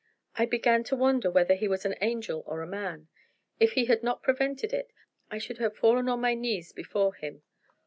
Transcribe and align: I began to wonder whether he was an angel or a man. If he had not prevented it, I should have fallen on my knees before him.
I 0.35 0.47
began 0.47 0.83
to 0.85 0.95
wonder 0.95 1.29
whether 1.29 1.53
he 1.53 1.67
was 1.67 1.85
an 1.85 1.93
angel 2.01 2.43
or 2.47 2.63
a 2.63 2.65
man. 2.67 3.07
If 3.59 3.73
he 3.73 3.85
had 3.85 4.01
not 4.01 4.23
prevented 4.23 4.73
it, 4.73 4.89
I 5.29 5.37
should 5.37 5.59
have 5.59 5.77
fallen 5.77 6.09
on 6.09 6.19
my 6.21 6.33
knees 6.33 6.71
before 6.73 7.13
him. 7.13 7.43